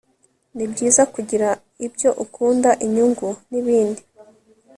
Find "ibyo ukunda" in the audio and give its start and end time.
1.85-2.69